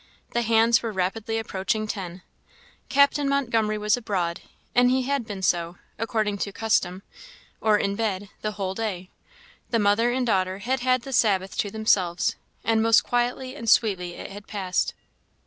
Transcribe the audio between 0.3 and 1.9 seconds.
The hands were rapidly approaching